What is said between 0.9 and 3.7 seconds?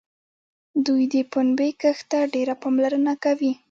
د پنبې کښت ته ډېره پاملرنه کوي.